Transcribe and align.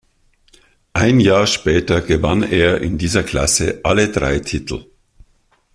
Ein 0.93 1.19
Jahr 1.19 1.45
später 1.45 2.01
gewann 2.01 2.41
er 2.41 2.81
in 2.81 2.97
dieser 2.97 3.21
Klasse 3.21 3.81
alle 3.83 4.09
drei 4.11 4.39
Titel. 4.39 4.85